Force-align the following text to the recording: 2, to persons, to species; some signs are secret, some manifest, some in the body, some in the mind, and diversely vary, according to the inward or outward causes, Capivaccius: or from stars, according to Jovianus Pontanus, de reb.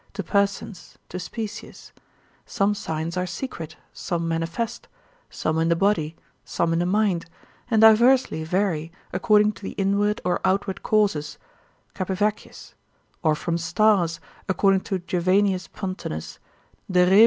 2, 0.15 0.23
to 0.23 0.23
persons, 0.23 0.97
to 1.09 1.19
species; 1.19 1.91
some 2.43 2.73
signs 2.73 3.15
are 3.15 3.27
secret, 3.27 3.75
some 3.93 4.27
manifest, 4.27 4.87
some 5.29 5.59
in 5.59 5.69
the 5.69 5.75
body, 5.75 6.15
some 6.43 6.73
in 6.73 6.79
the 6.79 6.87
mind, 6.87 7.25
and 7.69 7.83
diversely 7.83 8.43
vary, 8.43 8.91
according 9.13 9.51
to 9.51 9.61
the 9.61 9.73
inward 9.73 10.19
or 10.25 10.41
outward 10.43 10.81
causes, 10.81 11.37
Capivaccius: 11.93 12.73
or 13.21 13.35
from 13.35 13.59
stars, 13.59 14.19
according 14.49 14.81
to 14.81 14.97
Jovianus 14.97 15.67
Pontanus, 15.71 16.39
de 16.89 17.03
reb. 17.07 17.19